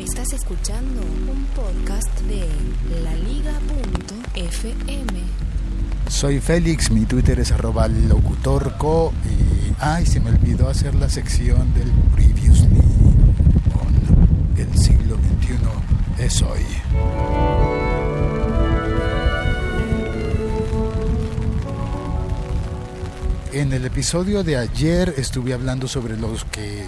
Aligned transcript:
Estás 0.00 0.32
escuchando 0.32 1.02
un 1.02 1.44
podcast 1.54 2.20
de 2.22 2.48
laliga.fm. 3.02 3.60
Soy 6.08 6.40
Félix, 6.40 6.90
mi 6.90 7.04
Twitter 7.04 7.38
es 7.38 7.52
arroba 7.52 7.86
locutorco 7.86 9.12
y 9.26 9.74
ay, 9.78 10.06
se 10.06 10.20
me 10.20 10.30
olvidó 10.30 10.70
hacer 10.70 10.94
la 10.94 11.10
sección 11.10 11.74
del 11.74 11.90
previously 12.14 12.80
con 13.74 13.94
el 14.56 14.78
siglo 14.78 15.16
XXI 15.16 16.24
es 16.24 16.40
hoy. 16.40 16.64
En 23.52 23.74
el 23.74 23.84
episodio 23.84 24.42
de 24.44 24.56
ayer 24.56 25.12
estuve 25.18 25.52
hablando 25.52 25.88
sobre 25.88 26.16
los 26.16 26.46
que 26.46 26.84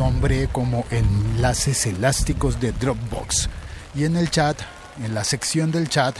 nombré 0.00 0.48
como 0.48 0.86
enlaces 0.90 1.84
elásticos 1.84 2.58
de 2.58 2.72
Dropbox. 2.72 3.50
Y 3.94 4.04
en 4.04 4.16
el 4.16 4.30
chat, 4.30 4.58
en 5.04 5.12
la 5.12 5.24
sección 5.24 5.70
del 5.70 5.90
chat, 5.90 6.16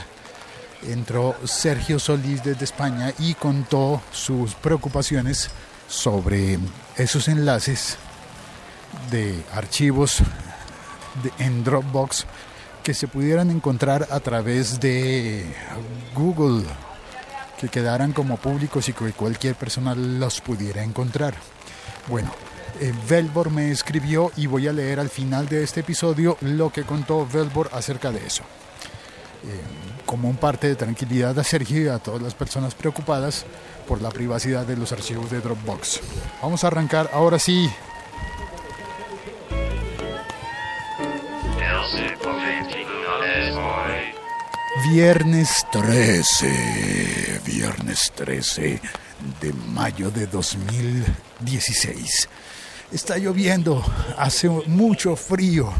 entró 0.83 1.35
Sergio 1.45 1.97
Solís 1.97 2.43
desde 2.43 2.63
España 2.63 3.11
y 3.17 3.33
contó 3.33 3.99
sus 4.11 4.53
preocupaciones 4.53 5.49
sobre 5.87 6.59
esos 6.95 7.27
enlaces 7.27 7.97
de 9.09 9.43
archivos 9.51 10.19
en 11.39 11.63
Dropbox 11.63 12.27
que 12.83 12.93
se 12.93 13.07
pudieran 13.07 13.49
encontrar 13.49 14.07
a 14.11 14.19
través 14.19 14.79
de 14.79 15.55
Google 16.13 16.65
que 17.59 17.67
quedaran 17.67 18.13
como 18.13 18.37
públicos 18.37 18.87
y 18.89 18.93
que 18.93 19.11
cualquier 19.13 19.55
persona 19.55 19.95
los 19.95 20.39
pudiera 20.39 20.83
encontrar. 20.83 21.33
Bueno, 22.07 22.31
eh, 22.81 22.93
Velbor 23.07 23.51
me 23.51 23.71
escribió 23.71 24.31
y 24.35 24.47
voy 24.47 24.67
a 24.67 24.73
leer 24.73 24.99
al 24.99 25.09
final 25.09 25.47
de 25.47 25.63
este 25.63 25.81
episodio 25.81 26.37
lo 26.41 26.71
que 26.71 26.83
contó 26.83 27.27
Velbor 27.27 27.69
acerca 27.73 28.11
de 28.11 28.25
eso. 28.25 28.43
Eh, 29.43 29.61
como 30.05 30.27
un 30.27 30.35
parte 30.35 30.67
de 30.67 30.75
tranquilidad 30.75 31.37
a 31.39 31.43
Sergio 31.43 31.83
y 31.83 31.87
a 31.87 31.99
todas 31.99 32.21
las 32.21 32.33
personas 32.33 32.75
preocupadas 32.75 33.45
por 33.87 34.01
la 34.01 34.09
privacidad 34.09 34.65
de 34.65 34.75
los 34.75 34.91
archivos 34.91 35.29
de 35.29 35.41
Dropbox. 35.41 36.01
Vamos 36.41 36.63
a 36.63 36.67
arrancar 36.67 37.09
ahora 37.13 37.39
sí 37.39 37.69
Viernes 44.83 45.65
13, 45.71 47.41
viernes 47.45 48.11
13 48.15 48.81
de 49.39 49.53
mayo 49.53 50.09
de 50.09 50.25
2016. 50.27 52.27
Está 52.91 53.17
lloviendo, 53.17 53.81
hace 54.17 54.49
mucho 54.49 55.15
frío. 55.15 55.71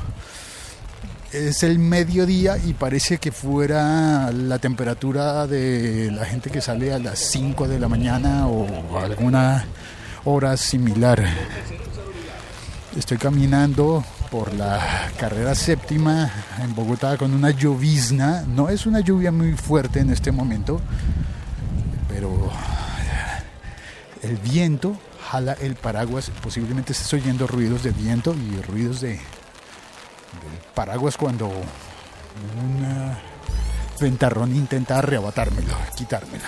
Es 1.34 1.62
el 1.62 1.78
mediodía 1.78 2.58
y 2.58 2.74
parece 2.74 3.18
que 3.18 3.34
fuera 3.34 4.32
la 4.32 4.60
temperatura 4.60 5.46
de 5.46 6.10
la 6.10 6.24
gente 6.24 6.50
que 6.50 6.62
sale 6.62 6.94
a 6.94 7.00
las 7.00 7.20
5 7.20 7.68
de 7.68 7.80
la 7.80 7.90
mañana 7.90 8.48
o 8.48 8.98
alguna 8.98 9.66
hora 10.24 10.56
similar. 10.56 11.22
Estoy 12.98 13.18
caminando 13.18 14.06
por 14.30 14.54
la 14.54 15.12
carrera 15.18 15.54
séptima 15.54 16.32
en 16.64 16.74
Bogotá 16.74 17.18
con 17.18 17.34
una 17.34 17.52
llovizna. 17.52 18.44
No 18.48 18.70
es 18.70 18.86
una 18.86 19.02
lluvia 19.02 19.34
muy 19.34 19.52
fuerte 19.52 20.00
en 20.00 20.12
este 20.12 20.32
momento, 20.32 20.80
pero 22.08 22.50
el 24.24 24.38
viento 24.38 24.98
jala 25.32 25.54
el 25.54 25.76
paraguas. 25.76 26.30
Posiblemente 26.44 26.92
estés 26.92 27.14
oyendo 27.14 27.48
ruidos 27.48 27.84
de 27.84 27.92
viento 27.92 28.36
y 28.36 28.62
ruidos 28.62 29.02
de, 29.02 29.20
paraguas 30.76 31.18
cuando 31.18 31.48
un 31.48 33.16
ventarrón 34.00 34.56
intenta 34.56 34.98
arrebatármelo, 34.98 35.74
quitármelo. 35.96 36.46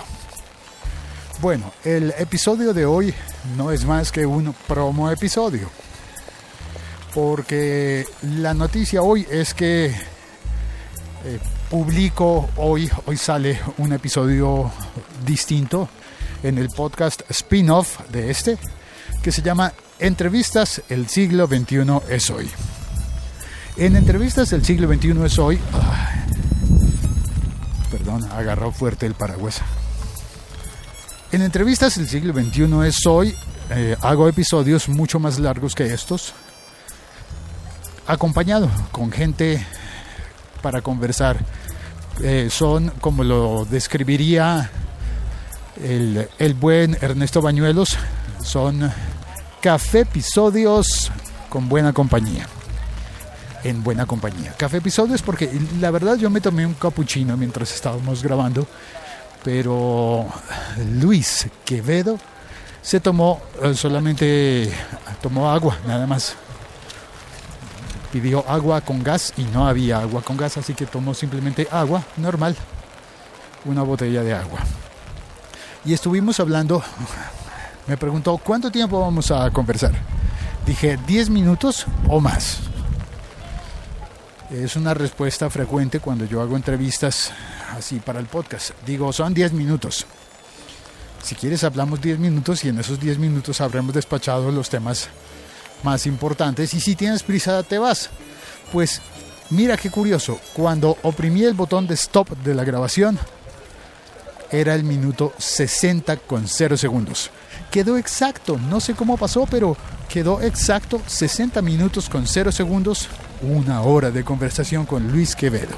Bueno, 1.40 1.72
el 1.84 2.14
episodio 2.18 2.74
de 2.74 2.86
hoy 2.86 3.14
no 3.58 3.72
es 3.72 3.86
más 3.86 4.12
que 4.12 4.26
un 4.26 4.54
promo 4.68 5.10
episodio 5.10 5.70
porque 7.14 8.06
la 8.40 8.54
noticia 8.54 9.02
hoy 9.02 9.28
es 9.30 9.54
que 9.54 9.86
eh, 9.86 11.40
publico 11.70 12.50
hoy, 12.58 12.90
hoy 13.06 13.18
sale 13.18 13.60
un 13.78 13.94
episodio 13.94 14.72
distinto 15.26 15.90
en 16.44 16.58
el 16.58 16.70
podcast 16.70 17.22
spin-off 17.30 18.00
de 18.10 18.30
este, 18.30 18.58
que 19.24 19.32
se 19.32 19.42
llama 19.42 19.74
Entrevistas 20.00 20.82
El 20.90 21.08
siglo 21.08 21.48
XXI 21.48 22.02
es 22.10 22.30
hoy. 22.30 22.50
En 23.78 23.96
Entrevistas 23.96 24.52
El 24.54 24.64
siglo 24.64 24.94
XXI 24.94 25.26
es 25.26 25.40
hoy, 25.40 25.60
perdón, 27.90 28.30
agarró 28.32 28.72
fuerte 28.72 29.06
el 29.06 29.16
paraguas. 29.16 29.62
En 31.32 31.42
Entrevistas 31.42 31.98
El 31.98 32.08
siglo 32.08 32.34
XXI 32.34 32.88
es 32.88 33.06
hoy, 33.08 33.34
eh, 33.70 33.96
hago 34.02 34.28
episodios 34.28 34.90
mucho 34.90 35.20
más 35.20 35.40
largos 35.40 35.74
que 35.74 35.94
estos, 35.94 36.34
acompañado 38.06 38.70
con 38.92 39.12
gente 39.12 39.66
para 40.62 40.82
conversar. 40.82 41.38
Eh, 42.22 42.50
son, 42.52 42.90
como 43.02 43.24
lo 43.24 43.66
describiría 43.66 44.70
el, 45.82 46.30
el, 46.38 46.54
buen 46.54 46.98
Ernesto 47.02 47.42
Bañuelos, 47.42 47.98
son 48.44 48.92
café 49.62 50.02
episodios 50.02 51.12
con 51.50 51.70
buena 51.70 51.94
compañía. 51.94 52.48
En 53.64 53.82
buena 53.82 54.06
compañía. 54.06 54.54
Café 54.58 54.78
episodios 54.78 55.22
porque 55.22 55.50
la 55.80 55.90
verdad 55.90 56.18
yo 56.18 56.30
me 56.30 56.42
tomé 56.42 56.66
un 56.66 56.74
capuchino 56.74 57.38
mientras 57.38 57.74
estábamos 57.74 58.22
grabando, 58.22 58.68
pero 59.44 60.26
Luis 61.00 61.48
Quevedo 61.64 62.20
se 62.82 63.00
tomó 63.00 63.42
eh, 63.62 63.74
solamente 63.74 64.70
tomó 65.22 65.50
agua, 65.50 65.78
nada 65.88 66.06
más 66.06 66.36
pidió 68.12 68.48
agua 68.48 68.82
con 68.82 69.02
gas 69.02 69.34
y 69.38 69.44
no 69.44 69.66
había 69.66 70.00
agua 70.00 70.22
con 70.22 70.38
gas, 70.38 70.58
así 70.58 70.74
que 70.74 70.86
tomó 70.86 71.14
simplemente 71.14 71.68
agua 71.72 72.04
normal, 72.18 72.56
una 73.66 73.82
botella 73.82 74.22
de 74.22 74.34
agua. 74.34 74.60
Y 75.86 75.94
estuvimos 75.94 76.40
hablando, 76.40 76.82
me 77.88 77.98
preguntó, 77.98 78.38
¿cuánto 78.38 78.72
tiempo 78.72 79.02
vamos 79.02 79.32
a 79.32 79.52
conversar? 79.52 79.92
Dije, 80.66 80.98
10 81.06 81.30
minutos 81.30 81.86
o 82.08 82.22
más. 82.22 82.60
Es 84.50 84.78
una 84.78 84.94
respuesta 84.94 85.50
frecuente 85.50 86.00
cuando 86.00 86.24
yo 86.24 86.42
hago 86.42 86.56
entrevistas 86.56 87.32
así 87.76 88.00
para 88.00 88.20
el 88.20 88.28
podcast. 88.28 88.72
Digo, 88.86 89.12
son 89.12 89.34
10 89.34 89.52
minutos. 89.54 90.06
Si 91.22 91.36
quieres 91.36 91.66
hablamos 91.66 92.02
10 92.02 92.18
minutos 92.18 92.64
y 92.64 92.70
en 92.70 92.80
esos 92.80 93.00
10 93.00 93.18
minutos 93.18 93.60
habremos 93.60 93.94
despachado 93.94 94.52
los 94.52 94.70
temas 94.70 95.10
más 95.84 96.06
importantes 96.06 96.74
y 96.74 96.80
si 96.80 96.96
tienes 96.96 97.24
prisa 97.24 97.62
te 97.64 97.78
vas. 97.78 98.10
Pues 98.72 99.02
mira 99.50 99.76
qué 99.76 99.90
curioso, 99.90 100.40
cuando 100.54 100.98
oprimí 101.04 101.44
el 101.44 101.54
botón 101.54 101.88
de 101.88 101.96
stop 101.96 102.30
de 102.38 102.54
la 102.56 102.64
grabación 102.64 103.20
era 104.54 104.76
el 104.76 104.84
minuto 104.84 105.34
60 105.40 106.16
con 106.18 106.48
0 106.48 106.78
segundos. 106.78 107.32
Quedó 107.72 107.98
exacto, 107.98 108.58
no 108.70 108.80
sé 108.80 108.94
cómo 108.94 109.18
pasó, 109.18 109.48
pero 109.50 109.76
quedó 110.08 110.42
exacto 110.42 111.02
60 111.06 111.62
minutos 111.64 112.08
con 112.08 112.28
0 112.28 112.52
segundos, 112.52 113.10
una 113.42 113.82
hora 113.82 114.12
de 114.12 114.24
conversación 114.24 114.86
con 114.86 115.12
Luis 115.12 115.36
Quevedo. 115.36 115.76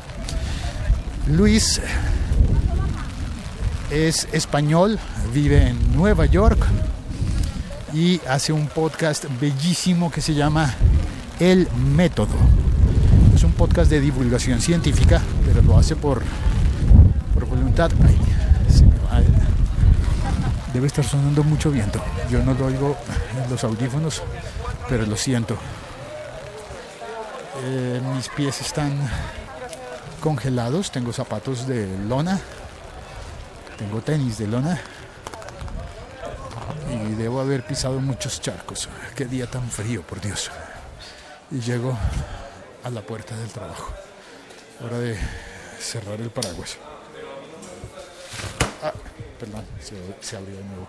Luis 1.28 1.80
es 3.92 4.28
español, 4.34 5.00
vive 5.34 5.70
en 5.70 5.96
Nueva 5.96 6.26
York, 6.26 6.60
y 7.94 8.20
hace 8.28 8.52
un 8.52 8.68
podcast 8.68 9.24
bellísimo 9.40 10.12
que 10.12 10.20
se 10.20 10.34
llama 10.34 10.76
El 11.40 11.70
Método. 11.96 12.36
Es 13.34 13.44
un 13.44 13.54
podcast 13.54 13.90
de 13.90 14.02
divulgación 14.02 14.60
científica, 14.60 15.22
pero 15.46 15.62
lo 15.62 15.78
hace 15.78 15.96
por, 15.96 16.22
por 17.34 17.46
voluntad. 17.46 17.90
Debe 20.76 20.88
estar 20.88 21.06
sonando 21.06 21.42
mucho 21.42 21.72
viento. 21.72 22.04
Yo 22.30 22.44
no 22.44 22.54
lo 22.54 22.66
oigo 22.66 22.98
en 23.42 23.50
los 23.50 23.64
audífonos, 23.64 24.22
pero 24.90 25.06
lo 25.06 25.16
siento. 25.16 25.56
Eh, 27.64 28.02
mis 28.14 28.28
pies 28.28 28.60
están 28.60 29.10
congelados. 30.20 30.92
Tengo 30.92 31.14
zapatos 31.14 31.66
de 31.66 31.88
lona. 32.10 32.42
Tengo 33.78 34.02
tenis 34.02 34.38
de 34.38 34.48
lona 34.48 34.78
y 36.92 37.14
debo 37.14 37.40
haber 37.40 37.66
pisado 37.66 38.02
muchos 38.02 38.42
charcos. 38.42 38.90
Qué 39.16 39.28
día 39.28 39.48
tan 39.48 39.72
frío, 39.72 40.02
por 40.02 40.20
Dios. 40.20 40.52
Y 41.52 41.62
llego 41.62 41.98
a 42.84 42.90
la 42.90 43.00
puerta 43.00 43.34
del 43.38 43.50
trabajo. 43.50 43.94
Hora 44.84 45.00
de 45.00 45.18
cerrar 45.80 46.20
el 46.20 46.32
paraguas. 46.32 46.78
Se, 50.22 50.38
abrió 50.38 50.58
de 50.58 50.64
nuevo. 50.64 50.88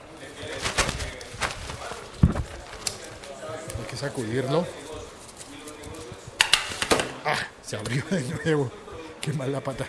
Hay 3.79 3.91
que 3.91 3.97
sacudirlo. 3.97 4.67
Ah, 7.25 7.39
se 7.63 7.77
abrió 7.77 8.05
de 8.11 8.23
nuevo. 8.23 8.71
Qué 9.21 9.33
mala 9.33 9.61
pata. 9.61 9.87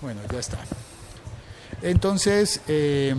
Bueno, 0.00 0.20
ya 0.30 0.38
está. 0.38 0.58
Entonces, 1.82 2.60
eh, 2.66 3.14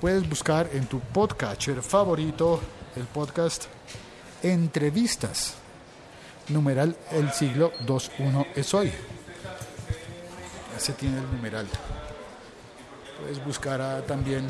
puedes 0.00 0.28
buscar 0.28 0.70
en 0.72 0.86
tu 0.86 1.00
podcatcher 1.00 1.82
favorito 1.82 2.60
el 2.96 3.04
podcast 3.04 3.66
Entrevistas. 4.42 5.54
Numeral 6.48 6.96
El 7.12 7.30
siglo 7.32 7.72
21 7.80 8.46
es 8.54 8.72
hoy. 8.72 8.92
Ese 10.76 10.92
tiene 10.92 11.18
el 11.18 11.30
numeral. 11.30 11.66
Puedes 13.28 13.44
buscar 13.44 13.78
a, 13.82 14.00
también 14.06 14.46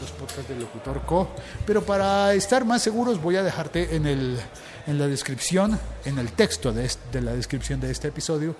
los 0.00 0.10
podcasts 0.12 0.48
del 0.48 0.60
Locutor 0.60 1.02
Co. 1.02 1.28
Pero 1.66 1.84
para 1.84 2.32
estar 2.32 2.64
más 2.64 2.80
seguros 2.80 3.20
voy 3.20 3.36
a 3.36 3.42
dejarte 3.42 3.96
en, 3.96 4.06
el, 4.06 4.40
en 4.86 4.98
la 4.98 5.06
descripción, 5.06 5.78
en 6.06 6.18
el 6.18 6.32
texto 6.32 6.72
de, 6.72 6.90
de 7.12 7.20
la 7.20 7.32
descripción 7.34 7.80
de 7.80 7.90
este 7.90 8.08
episodio, 8.08 8.56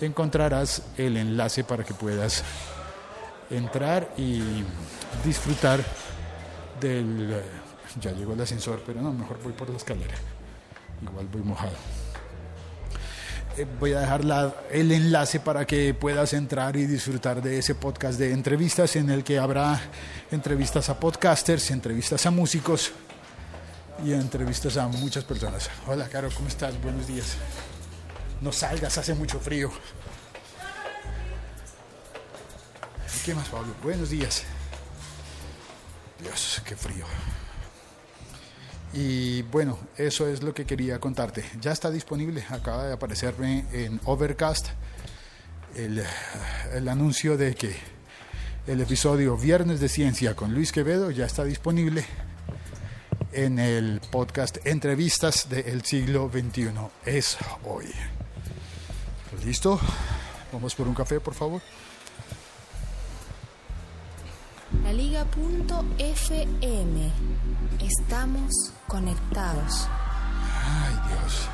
encontrarás 0.00 0.82
el 0.96 1.16
enlace 1.18 1.62
para 1.62 1.84
que 1.84 1.94
puedas 1.94 2.42
entrar 3.48 4.12
y 4.16 4.42
disfrutar 5.24 5.84
del... 6.80 7.40
Ya 8.00 8.10
llegó 8.10 8.32
el 8.32 8.40
ascensor, 8.40 8.82
pero 8.84 9.00
no, 9.02 9.12
mejor 9.12 9.40
voy 9.40 9.52
por 9.52 9.70
la 9.70 9.76
escalera. 9.76 10.16
Igual 11.00 11.28
voy 11.28 11.42
mojado. 11.42 11.76
Eh, 13.56 13.66
Voy 13.80 13.92
a 13.94 14.00
dejar 14.00 14.24
la- 14.24 14.54
el 14.70 14.92
enlace 14.92 15.40
para 15.40 15.66
que 15.66 15.94
puedas 15.94 16.32
entrar 16.32 16.76
y 16.76 16.86
disfrutar 16.86 17.42
de 17.42 17.58
ese 17.58 17.74
podcast 17.74 18.18
de 18.18 18.32
entrevistas 18.32 18.96
en 18.96 19.10
el 19.10 19.24
que 19.24 19.38
habrá 19.38 19.80
entrevistas 20.30 20.88
a 20.90 20.98
podcasters, 21.00 21.70
entrevistas 21.70 22.26
a 22.26 22.30
músicos 22.30 22.92
y 24.04 24.12
entrevistas 24.12 24.76
a 24.76 24.88
muchas 24.88 25.24
personas. 25.24 25.70
Hola, 25.86 26.08
Caro, 26.08 26.28
¿cómo 26.34 26.48
estás? 26.48 26.80
Buenos 26.82 27.06
días. 27.06 27.36
No 28.42 28.52
salgas, 28.52 28.98
hace 28.98 29.14
mucho 29.14 29.40
frío. 29.40 29.70
¿Qué 33.24 33.34
más, 33.34 33.48
Pablo? 33.48 33.74
Buenos 33.82 34.10
días. 34.10 34.42
Dios, 36.22 36.60
qué 36.64 36.76
frío. 36.76 37.04
Y 38.98 39.42
bueno, 39.42 39.78
eso 39.98 40.26
es 40.26 40.42
lo 40.42 40.54
que 40.54 40.64
quería 40.64 40.98
contarte. 40.98 41.44
Ya 41.60 41.70
está 41.70 41.90
disponible, 41.90 42.42
acaba 42.48 42.86
de 42.86 42.94
aparecerme 42.94 43.66
en 43.70 44.00
Overcast 44.06 44.68
el, 45.74 46.88
anuncio 46.88 47.36
de 47.36 47.54
que 47.54 47.76
el 48.66 48.80
episodio 48.80 49.36
Viernes 49.36 49.80
de 49.80 49.90
Ciencia 49.90 50.34
con 50.34 50.54
Luis 50.54 50.72
Quevedo 50.72 51.10
ya 51.10 51.26
está 51.26 51.44
disponible 51.44 52.06
en 53.32 53.58
el 53.58 54.00
podcast 54.10 54.66
Entrevistas 54.66 55.50
del 55.50 55.84
siglo 55.84 56.30
XXI. 56.32 56.70
Es 57.04 57.36
hoy. 57.64 57.90
¿Listo? 59.44 59.78
Vamos 60.54 60.74
por 60.74 60.88
un 60.88 60.94
café, 60.94 61.20
por 61.20 61.34
favor. 61.34 61.60
La 64.82 64.94
Liga.fm. 64.94 65.90
Estamos 67.78 68.72
conectados. 68.86 69.88
Ay, 70.64 70.94
Dios. 71.08 71.48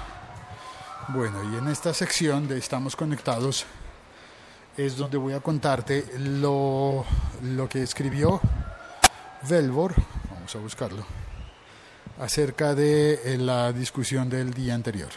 Bueno, 1.09 1.43
y 1.53 1.57
en 1.57 1.69
esta 1.69 1.93
sección 1.93 2.49
de 2.49 2.59
Estamos 2.59 2.97
Conectados 2.97 3.67
es 4.77 4.97
donde 4.97 5.19
voy 5.19 5.35
a 5.35 5.41
contarte 5.41 6.07
lo, 6.19 7.05
lo 7.43 7.69
que 7.69 7.83
escribió 7.83 8.41
Velvor, 9.49 9.95
vamos 10.31 10.55
a 10.55 10.59
buscarlo, 10.59 11.05
acerca 12.21 12.75
de 12.75 13.21
eh, 13.25 13.39
la 13.39 13.73
discusión 13.73 14.31
del 14.31 14.55
día 14.55 14.75
anterior 14.75 15.11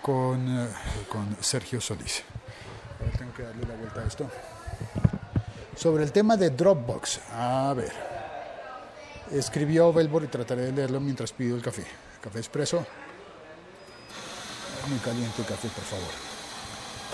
con, 0.00 0.48
eh, 0.48 0.68
con 1.08 1.36
Sergio 1.40 1.80
Solís. 1.80 2.22
Ahora 3.00 3.18
tengo 3.18 3.34
que 3.34 3.42
darle 3.42 3.66
la 3.66 3.74
vuelta 3.74 4.00
a 4.00 4.06
esto. 4.06 4.30
Sobre 5.76 6.04
el 6.04 6.12
tema 6.12 6.36
de 6.36 6.50
Dropbox. 6.50 7.20
A 7.32 7.74
ver. 7.74 8.11
Escribió 9.32 9.92
Velvor 9.92 10.24
y 10.24 10.26
trataré 10.26 10.66
de 10.66 10.72
leerlo 10.72 11.00
mientras 11.00 11.32
pido 11.32 11.56
el 11.56 11.62
café. 11.62 11.84
Café 12.20 12.38
expreso. 12.38 12.84
Muy 14.88 14.98
caliente 14.98 15.40
el 15.40 15.46
café, 15.46 15.68
por 15.68 15.84
favor. 15.84 16.08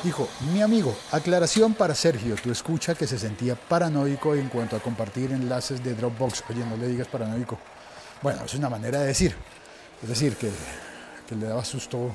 Dijo, 0.03 0.29
mi 0.53 0.62
amigo, 0.62 0.97
aclaración 1.12 1.75
para 1.75 1.94
Sergio, 1.94 2.35
tu 2.37 2.50
escucha 2.50 2.94
que 2.94 3.06
se 3.06 3.19
sentía 3.19 3.56
paranoico 3.56 4.35
en 4.35 4.49
cuanto 4.49 4.76
a 4.76 4.81
compartir 4.81 5.32
enlaces 5.32 5.82
de 5.82 5.94
Dropbox. 5.94 6.44
Oye, 6.50 6.65
no 6.65 6.76
le 6.76 6.88
digas 6.88 7.09
paranoico. 7.09 7.59
Bueno, 8.23 8.44
es 8.44 8.55
una 8.55 8.69
manera 8.69 9.00
de 9.00 9.06
decir. 9.06 9.37
Es 10.03 10.09
decir, 10.09 10.37
que 10.37 10.50
le 11.35 11.47
daba 11.47 11.65
susto 11.65 12.11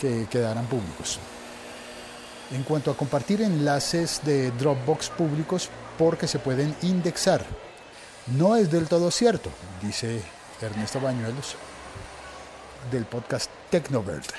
que 0.00 0.26
quedaran 0.30 0.66
públicos. 0.66 1.18
En 2.50 2.62
cuanto 2.62 2.90
a 2.90 2.96
compartir 2.96 3.40
enlaces 3.42 4.20
de 4.24 4.50
Dropbox 4.52 5.10
públicos 5.10 5.70
porque 5.98 6.26
se 6.28 6.38
pueden 6.38 6.74
indexar. 6.82 7.44
No 8.28 8.56
es 8.56 8.70
del 8.70 8.88
todo 8.88 9.10
cierto, 9.10 9.50
dice 9.82 10.22
Ernesto 10.62 10.98
Bañuelos 10.98 11.56
del 12.90 13.04
podcast 13.04 13.50
Tecnovert. 13.70 14.32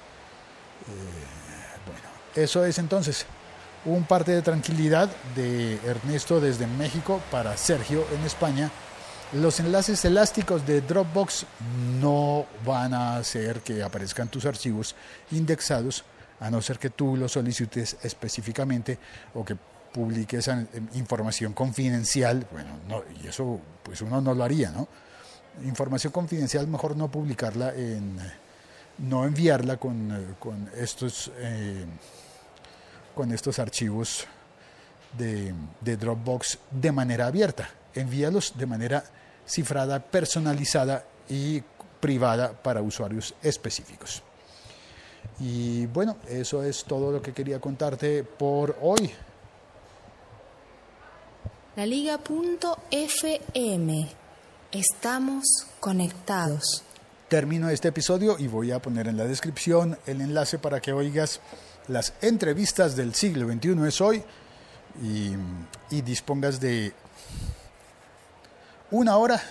bueno, 1.86 2.08
eso 2.36 2.66
es 2.66 2.78
entonces 2.80 3.26
un 3.86 4.04
parte 4.04 4.32
de 4.32 4.42
tranquilidad 4.42 5.10
de 5.36 5.76
Ernesto 5.86 6.40
desde 6.40 6.68
México 6.68 7.22
para 7.32 7.56
Sergio 7.56 8.06
en 8.14 8.26
España. 8.26 8.72
Los 9.34 9.62
enlaces 9.62 10.04
elásticos 10.04 10.68
de 10.68 10.82
Dropbox 10.82 11.46
no 12.02 12.46
van 12.66 12.94
a 12.94 13.16
hacer 13.16 13.62
que 13.62 13.82
aparezcan 13.82 14.28
tus 14.28 14.46
archivos 14.46 14.94
indexados 15.32 16.04
a 16.42 16.52
no 16.52 16.62
ser 16.62 16.78
que 16.78 16.90
tú 16.90 17.16
lo 17.16 17.30
solicites 17.30 17.96
específicamente 18.04 18.98
o 19.34 19.46
que 19.46 19.56
publiques 19.94 20.50
información 20.96 21.54
confidencial, 21.54 22.46
bueno, 22.52 22.72
no, 22.90 23.04
y 23.24 23.28
eso 23.28 23.58
pues 23.84 24.02
uno 24.02 24.20
no 24.20 24.34
lo 24.34 24.44
haría, 24.44 24.70
¿no? 24.72 24.90
Información 25.64 26.12
confidencial 26.12 26.68
mejor 26.68 26.98
no 26.98 27.10
publicarla 27.10 27.74
en, 27.74 28.18
no 28.98 29.26
enviarla 29.26 29.78
con, 29.78 30.36
con 30.40 30.70
estos, 30.76 31.32
eh, 31.38 31.86
con 33.16 33.32
estos 33.32 33.60
archivos 33.60 34.26
de, 35.18 35.54
de 35.80 35.96
Dropbox 35.96 36.60
de 36.70 36.92
manera 36.92 37.28
abierta. 37.28 37.70
envíalos 37.94 38.58
de 38.58 38.66
manera 38.66 39.04
cifrada, 39.52 40.00
personalizada 40.00 41.04
y 41.30 41.62
privada 42.00 42.54
para 42.54 42.82
usuarios 42.82 43.36
específicos. 43.44 44.24
Y 45.40 45.86
bueno, 45.88 46.18
eso 46.28 46.64
es 46.64 46.84
todo 46.86 47.12
lo 47.12 47.22
que 47.22 47.34
quería 47.34 47.60
contarte 47.60 48.24
por 48.24 48.78
hoy. 48.82 49.12
La 51.76 51.86
Liga.fm. 51.86 52.30
Estamos 54.72 55.46
conectados. 55.80 56.84
Termino 57.28 57.70
este 57.70 57.90
episodio 57.90 58.38
y 58.40 58.48
voy 58.48 58.72
a 58.72 58.82
poner 58.82 59.08
en 59.08 59.18
la 59.18 59.26
descripción 59.26 59.98
el 60.06 60.22
enlace 60.22 60.60
para 60.60 60.80
que 60.82 60.94
oigas 60.94 61.40
las 61.88 62.14
entrevistas 62.22 62.96
del 62.96 63.16
siglo 63.16 63.52
XXI 63.52 63.88
es 63.88 64.02
hoy 64.02 64.24
y, 65.02 65.32
y 65.90 66.02
dispongas 66.02 66.60
de 66.60 66.94
una 68.92 69.18
hora 69.18 69.42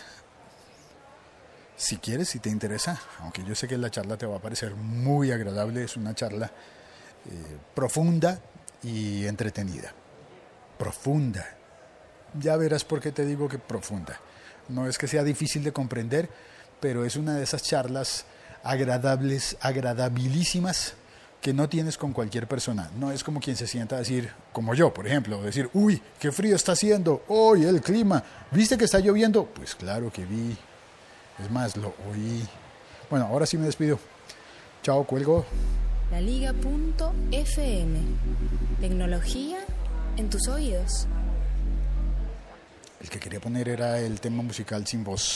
si 1.80 1.96
quieres, 1.96 2.28
si 2.28 2.40
te 2.40 2.50
interesa, 2.50 3.00
aunque 3.20 3.42
yo 3.42 3.54
sé 3.54 3.66
que 3.66 3.78
la 3.78 3.90
charla 3.90 4.18
te 4.18 4.26
va 4.26 4.36
a 4.36 4.42
parecer 4.42 4.74
muy 4.74 5.32
agradable, 5.32 5.82
es 5.82 5.96
una 5.96 6.14
charla 6.14 6.46
eh, 6.46 7.58
profunda 7.74 8.38
y 8.82 9.26
entretenida. 9.26 9.94
Profunda. 10.78 11.56
Ya 12.38 12.56
verás 12.58 12.84
por 12.84 13.00
qué 13.00 13.12
te 13.12 13.24
digo 13.24 13.48
que 13.48 13.58
profunda. 13.58 14.20
No 14.68 14.86
es 14.86 14.98
que 14.98 15.08
sea 15.08 15.24
difícil 15.24 15.64
de 15.64 15.72
comprender, 15.72 16.28
pero 16.80 17.06
es 17.06 17.16
una 17.16 17.34
de 17.34 17.44
esas 17.44 17.62
charlas 17.62 18.26
agradables, 18.62 19.56
agradabilísimas 19.62 20.94
que 21.40 21.54
no 21.54 21.68
tienes 21.68 21.96
con 21.96 22.12
cualquier 22.12 22.46
persona. 22.46 22.90
No 22.98 23.10
es 23.10 23.24
como 23.24 23.40
quien 23.40 23.56
se 23.56 23.66
sienta 23.66 23.96
a 23.96 24.00
decir, 24.00 24.30
como 24.52 24.74
yo, 24.74 24.92
por 24.92 25.06
ejemplo, 25.06 25.42
decir, 25.42 25.70
uy, 25.72 26.00
qué 26.18 26.30
frío 26.32 26.56
está 26.56 26.72
haciendo, 26.72 27.24
hoy 27.28 27.64
el 27.64 27.80
clima, 27.80 28.22
¿viste 28.50 28.76
que 28.76 28.84
está 28.84 29.00
lloviendo? 29.00 29.46
Pues 29.46 29.74
claro 29.74 30.12
que 30.12 30.24
vi, 30.24 30.56
es 31.42 31.50
más, 31.50 31.76
lo 31.76 31.94
oí. 32.10 32.46
Bueno, 33.08 33.26
ahora 33.26 33.46
sí 33.46 33.56
me 33.56 33.66
despido. 33.66 33.98
Chao, 34.82 35.04
cuelgo. 35.04 35.44
La 36.10 36.20
Liga.fm. 36.20 37.98
Tecnología 38.80 39.58
en 40.16 40.28
tus 40.30 40.48
oídos. 40.48 41.06
El 43.00 43.08
que 43.08 43.18
quería 43.18 43.40
poner 43.40 43.68
era 43.68 43.98
el 43.98 44.20
tema 44.20 44.42
musical 44.42 44.86
sin 44.86 45.04
voz. 45.04 45.34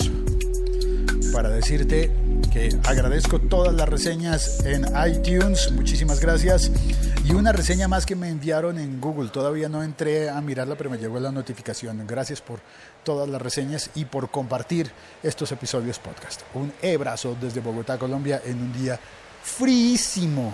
Para 1.34 1.48
decirte 1.48 2.12
que 2.52 2.68
agradezco 2.84 3.40
todas 3.40 3.74
las 3.74 3.88
reseñas 3.88 4.64
en 4.64 4.84
iTunes, 5.04 5.72
muchísimas 5.72 6.20
gracias. 6.20 6.70
Y 7.24 7.32
una 7.32 7.50
reseña 7.50 7.88
más 7.88 8.06
que 8.06 8.14
me 8.14 8.28
enviaron 8.28 8.78
en 8.78 9.00
Google, 9.00 9.30
todavía 9.30 9.68
no 9.68 9.82
entré 9.82 10.30
a 10.30 10.40
mirarla, 10.40 10.76
pero 10.76 10.90
me 10.90 10.96
llegó 10.96 11.18
la 11.18 11.32
notificación. 11.32 12.06
Gracias 12.06 12.40
por 12.40 12.60
todas 13.02 13.28
las 13.28 13.42
reseñas 13.42 13.90
y 13.96 14.04
por 14.04 14.30
compartir 14.30 14.92
estos 15.24 15.50
episodios 15.50 15.98
podcast. 15.98 16.42
Un 16.54 16.72
abrazo 16.94 17.36
desde 17.40 17.60
Bogotá, 17.60 17.98
Colombia, 17.98 18.40
en 18.44 18.62
un 18.62 18.72
día 18.72 19.00
fríísimo. 19.42 20.52